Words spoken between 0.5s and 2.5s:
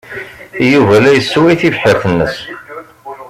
Yuba la yessway tibḥirt-nnes.